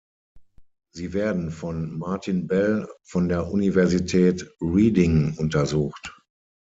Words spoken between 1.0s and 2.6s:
werden von Martin